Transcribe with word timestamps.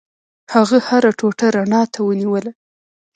هغه 0.53 0.77
هره 0.87 1.11
ټوټه 1.19 1.47
رڼا 1.55 1.81
ته 1.93 1.99
ونیوله. 2.03 2.51